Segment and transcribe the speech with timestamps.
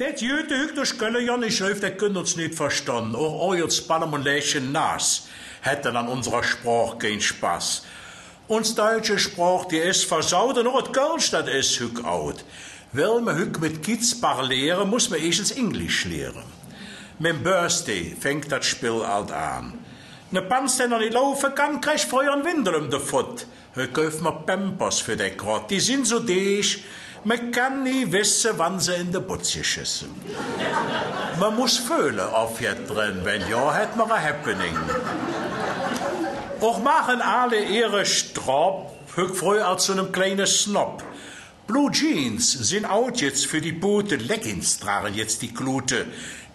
[0.00, 3.16] Huk durch Gölle ja nicht schrift, der könnt uns nicht verstanden.
[3.16, 5.26] Auch euer Spannung und Lächen nas
[5.60, 7.82] hätten an unserer Sprache keinen Spaß.
[8.46, 12.44] Uns deutsche Sprache, die ist versaut und auch Kölsch, das ist hück out.
[12.92, 16.44] Will man hück mit Kids lehren, muss man erstens Englisch lehren.
[17.18, 19.74] Mit Birthday fängt das Spiel alt an.
[20.30, 23.46] Ne Panz, der noch nicht laufen kann, kriegt Feuer und Windel um den Futt.
[23.74, 25.68] Hier kauft man Pampers für den Grot.
[25.70, 26.84] Die sind so dicht,
[27.24, 30.08] man kann nie wissen, wann sie in der Butze schießen.
[31.38, 34.76] Man muss fühlen auf jetzt drin, wenn ja, hat man ein Happening.
[36.60, 38.04] Auch machen alle ihre
[39.14, 41.02] hück früh als so einem kleinen Snob.
[41.66, 46.06] Blue Jeans sind out jetzt für die Boote, Leggings tragen jetzt die Klute.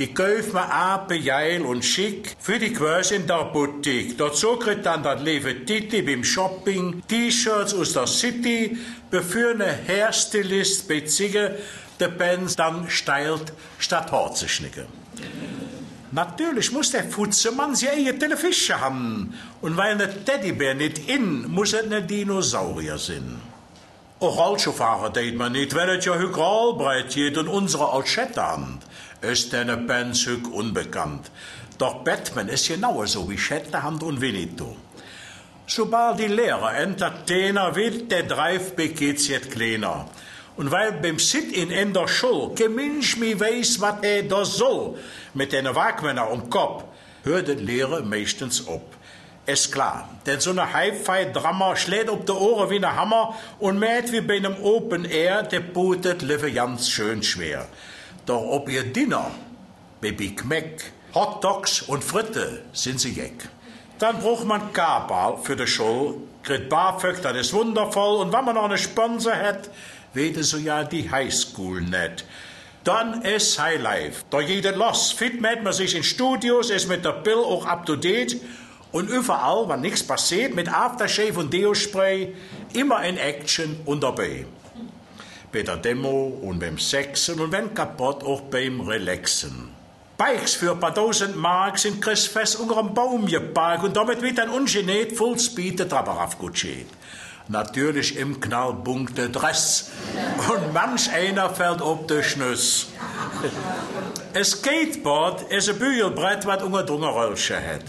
[0.00, 4.16] Die kauft man ape, geil und schick für die Quers in der Boutique.
[4.16, 8.78] Dazu kriegt dann das Leve Titi beim Shopping, T-Shirts aus der City,
[9.10, 11.58] bevor eine Hairstylist bei Zigge
[12.00, 14.86] der Benz dann steilt, statt Haar zu schnicken.
[16.12, 19.34] Natürlich muss der Futzemann sie eigene Fische haben.
[19.60, 23.38] Und weil ne Teddybär nicht in, muss es ne Dinosaurier sein.
[24.18, 28.82] Auch Rollschuhfahrer deed man nicht, weil es ja hück breit geht und unsere Alschetterhand
[29.22, 31.30] ist eine Benz hück unbekannt.
[31.78, 34.76] Doch Batman ist genauer so wie Shetterhand und Winnetou.
[35.66, 40.08] Sobald die Lehrer Entertainer wird, der Dreifbeck geht's jetzt kleiner.
[40.56, 44.98] Und weil beim Sit-in in der Schule kein Mensch mehr weiß, was er da soll,
[45.32, 46.84] mit den Wagmänner um Kopf,
[47.22, 48.82] hört die Lehre meistens ab.
[49.46, 54.12] Ist klar, denn so eine Hi-Fi-Drama schlägt auf die Ohren wie ein Hammer und merkt
[54.12, 57.66] wie bei einem Open Air, der botet leve ganz schön schwer.
[58.30, 59.28] Doch ob ihr Dinner,
[60.00, 63.48] Big Mac, Hot Dogs und Fritte sind sie jeck.
[63.98, 68.54] Dann braucht man Kabal für die Show, kriegt BAföG, das ist wundervoll, und wenn man
[68.54, 69.68] noch eine Sponsor hat,
[70.14, 72.24] weet so ja die Highschool net.
[72.84, 74.22] Dann ist Highlife.
[74.30, 75.10] Da es los.
[75.10, 78.40] Fit mit man sich in Studios, ist mit der Bill auch up to date.
[78.92, 82.32] Und überall, wenn nichts passiert, mit Aftershave und Deo-Spray,
[82.74, 84.46] immer in Action und dabei.
[85.52, 89.70] Bei der Demo und beim Sexen und wenn kaputt, auch beim Relaxen.
[90.16, 94.22] Bikes für ein paar tausend Mark sind Chris fest unter einem Baum geparkt und damit
[94.22, 96.94] wird ein ungeniert Fullspeed der Trapper aufgeschickt
[97.50, 99.90] natürlich im knallbunte Dress.
[100.48, 102.86] Und manch einer fällt ob de Schnüss.
[104.34, 107.84] Ein Skateboard ist ein Bügelbrett, was unter Drungerrölsche hat.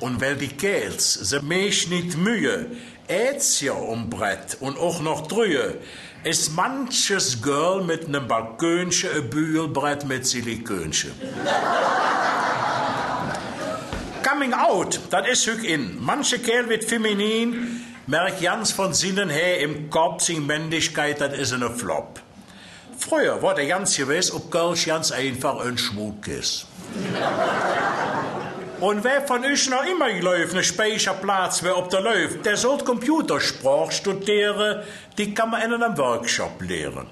[0.00, 2.66] Und weil die Kerls se mesch nicht mühe,
[3.06, 5.78] ät's ja um Brett und auch noch drühe,
[6.22, 11.12] ist manches Girl mit nem Balkönchen ein Bügelbrett mit Silikönchen.
[14.22, 15.96] Coming out, das ist hück in.
[16.00, 21.52] Manche Kerl wird feminin, merk ganz von Sinnen her im Kopf sin Männlichkeit, das ist
[21.52, 22.20] eine Flop.
[22.98, 26.66] Früher war der ganz gewiss, ob Kölsch ganz einfach ein Schmuck ist.
[28.80, 32.78] Und wer von euch noch immer läuft, ne Speicherplatz, wer ob der läuft, der soll
[32.78, 34.82] Computersprache studieren,
[35.18, 37.06] die kann man in einem Workshop lehren.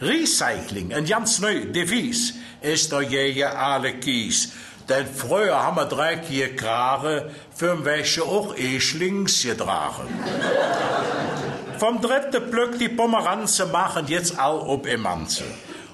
[0.00, 4.52] Recycling, ein ganz neuer Devis, ist der jäger alle Kies.
[4.88, 10.08] Denn früher haben wir dreckige Krare für welche auch Eschlings getragen.
[11.78, 15.44] Vom dritten Blöck die Pomeranze machen jetzt all ob Emanze.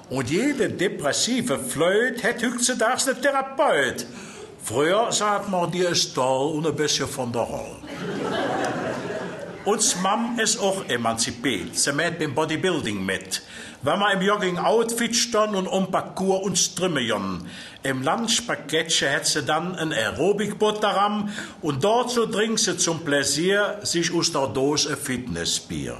[0.09, 4.05] Und jede depressive Flöte hat heutzutage einen Therapeut.
[4.63, 7.77] Früher sagt man, die ist toll und ein bisschen von der Rolle.
[9.63, 11.77] Uns Mam ist auch emanzipiert.
[11.77, 13.43] Sie macht beim Bodybuilding mit.
[13.83, 17.47] Wenn man im Jogging-Outfit stand und um Parcours und Strümmejon.
[17.83, 21.29] Im Lunchpakettchen hat sie dann ein Aerobikbutterram
[21.61, 25.97] und dort so trinkt sie zum Pläsier sich aus der Dose ein Fitnessbier.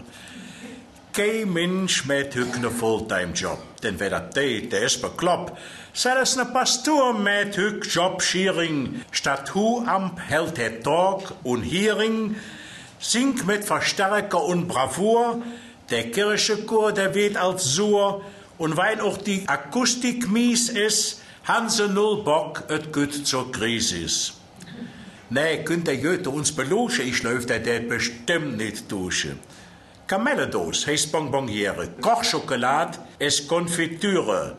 [1.14, 3.60] Kein Mensch mit einen Fulltime-Job.
[3.84, 5.58] Denn wer das tät, der ist bekloppt.
[5.94, 9.02] Selbst ne Pastor mit hück Job-Schiering.
[9.12, 12.36] Statt Hu am hält er Talk und Hearing
[13.02, 15.42] Sing mit Verstärker und Bravour,
[15.90, 18.24] der Kirchechor, der weht als Sur,
[18.60, 24.34] und weil auch die Akustik mies ist, haben sie null Bock, et gut zur Krise.
[25.32, 29.40] Nee, könnt der Goethe uns beloschen, ich läuft der der bestimmt nicht duschen.
[30.12, 34.58] Kamelledos heißt Bonbonniere, Kochschokolade ist Konfitüre,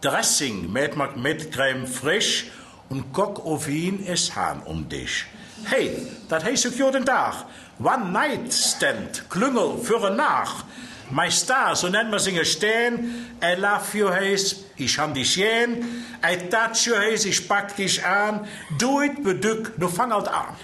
[0.00, 2.46] Dressing mit, mit Creme frisch
[2.88, 5.26] und Kock auf Wien ist Hahn um dich.
[5.64, 5.90] Hey,
[6.30, 7.34] dat heet ik den Tag.
[7.78, 10.64] One night stand, klungel für nach.
[11.10, 13.26] Mein Star, so nennt man singe stehen.
[13.42, 15.84] I love you heis, ich han dich jen.
[16.22, 18.46] I touch you heis, ich pack dich an.
[18.78, 20.56] Do it, bedück, du fang halt an.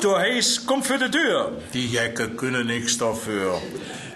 [0.00, 1.60] Du heißt, komm für die Tür.
[1.74, 3.60] Die Jacke können nix dafür.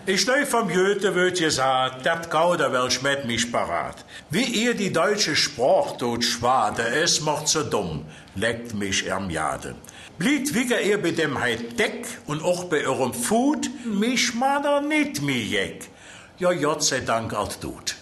[0.06, 4.04] Ich neu vom Goethe wird gesagt, dat Gauder wel schmet mich parat.
[4.30, 8.04] Wie ihr die deutsche Sprache dort schwade, es macht so dumm,
[8.36, 9.74] leckt mich am Jade.
[10.18, 11.36] Bliet wie ihr bei dem
[11.76, 15.88] Deck und auch bei eurem Food, mich mader nicht mi jeck.
[16.38, 17.96] Ja, Gott sei Dank alt tut.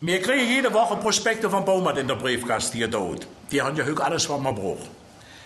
[0.00, 3.26] Wir kriegen jede Woche Prospekte von Baumert in der Briefkaste hier dort.
[3.50, 4.88] Die haben ja heute alles, was man braucht.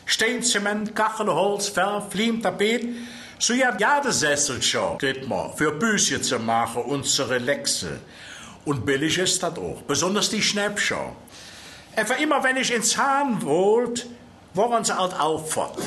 [0.05, 2.87] Stein, Zement, Kachel, Holz, Fell, Pfliem, Tapet.
[3.39, 7.99] So ja, ja, das Sessel schon, kriegt man, für Büsche zu machen und zu relaxen.
[8.67, 11.17] Und billig ist das auch, besonders die Schnäppchen.
[11.97, 14.07] Einfach immer, wenn ich ins Hahn wollt,
[14.53, 15.79] waren sie halt auch fort.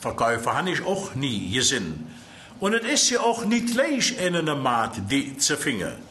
[0.00, 2.12] Verkäufer habe ich auch nie gesehen.
[2.58, 6.07] Und es ist ja auch nicht leicht in einer Maat, die zu finden.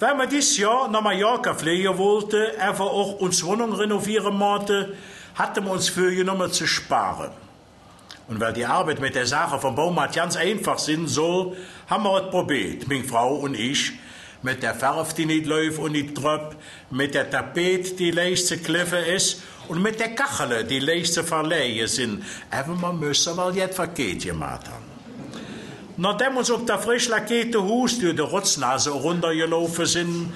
[0.00, 4.94] Wenn wir dieses Jahr nach Mallorca fliegen wollten, einfach auch uns Wohnung renovieren wollten,
[5.34, 7.30] hatten wir uns vorgenommen zu sparen.
[8.26, 11.54] Und weil die Arbeit mit der Sache vom Baumarkt ganz einfach sein soll,
[11.86, 13.92] haben wir es probiert, meine Frau und ich,
[14.42, 16.56] mit der Färf, die nicht läuft und nicht tröpft,
[16.90, 21.24] mit der Tapet, die leicht zu kliffen ist, und mit der Kachel, die leicht zu
[21.24, 22.24] verleihen sind.
[22.50, 24.89] Aber man müssen mal jetzt verkehrt gemacht haben.
[26.00, 30.32] Nachdem uns auf der frisch lackierte Hus durch die Rotznase runtergelaufen sind,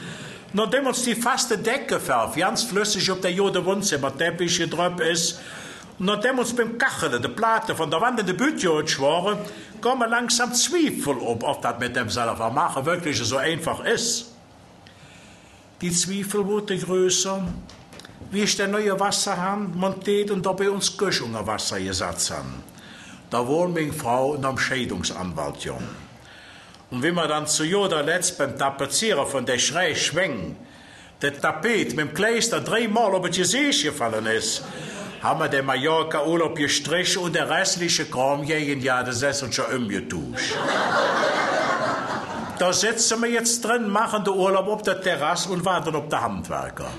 [0.52, 5.40] nachdem uns die faste Decke färbt, ganz flüssig auf der Jode Wohnzimmerteppich gedrückt ist,
[5.98, 9.38] und nachdem uns beim Kachelen die Platte von der Wand in die Bütje schworen,
[9.80, 14.34] kommen langsam Zweifel ob, ob das mit dem selber machen wirklich so einfach ist.
[15.80, 17.42] Die Zweifel wurden größer,
[18.30, 19.74] wie ich der neue Wasserhahn?
[19.74, 22.73] Montiert und dabei uns Göschungen Wasser gesetzt haben.
[23.30, 25.82] Da wohnt meine Frau und am Scheidungsanwalt jung.
[26.90, 30.56] Und wie man dann zu Joda letzt beim Tapezieren von der Schrei schwenken,
[31.22, 34.62] der Tapet mit dem Kleister dreimal auf das Gesicht gefallen ist,
[35.22, 40.54] haben wir den Mallorca-Urlaub gestrichen und der restliche Kram jeden Jahr das Sessel schon umgetauscht.
[42.58, 46.20] da sitzen wir jetzt drin, machen den Urlaub auf der Terrasse und warten auf den
[46.20, 46.90] Handwerker.